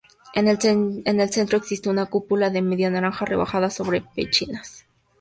En 0.33 0.47
el 0.47 0.57
centro 1.29 1.59
existe 1.59 1.87
una 1.87 2.07
cúpula 2.07 2.49
de 2.49 2.63
media 2.63 2.89
naranja 2.89 3.23
rebajada 3.23 3.69
sobre 3.69 4.01
pechinas. 4.01 4.87